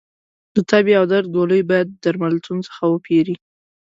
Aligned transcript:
د 0.55 0.57
تبې 0.69 0.93
او 0.99 1.05
درد 1.11 1.27
ګولۍ 1.35 1.61
باید 1.69 1.87
درملتون 2.03 2.57
څخه 2.67 2.83
وپېری 2.87 3.35